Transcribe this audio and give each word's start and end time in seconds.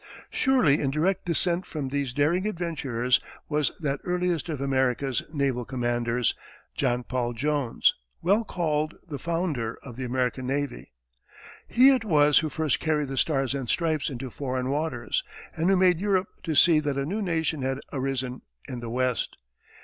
Surely 0.31 0.81
in 0.81 0.89
direct 0.89 1.25
descent 1.25 1.63
from 1.63 1.89
these 1.89 2.11
daring 2.11 2.47
adventurers 2.47 3.19
was 3.47 3.71
that 3.79 3.99
earliest 4.03 4.49
of 4.49 4.59
America's 4.59 5.21
naval 5.31 5.63
commanders, 5.63 6.33
John 6.73 7.03
Paul 7.03 7.33
Jones, 7.33 7.93
well 8.19 8.43
called 8.43 8.95
the 9.07 9.19
"Founder 9.19 9.77
of 9.83 9.97
the 9.97 10.03
American 10.03 10.47
Navy." 10.47 10.91
He 11.67 11.91
it 11.91 12.03
was 12.03 12.39
who 12.39 12.49
first 12.49 12.79
carried 12.79 13.09
the 13.09 13.15
Stars 13.17 13.53
and 13.53 13.69
Stripes 13.69 14.09
into 14.09 14.31
foreign 14.31 14.69
waters, 14.71 15.23
and 15.55 15.69
who 15.69 15.75
made 15.75 15.99
Europe 15.99 16.29
to 16.45 16.55
see 16.55 16.79
that 16.79 16.97
a 16.97 17.05
new 17.05 17.21
nation 17.21 17.61
had 17.61 17.79
arisen, 17.93 18.41
in 18.67 18.79
the 18.79 18.89
west. 18.89 19.37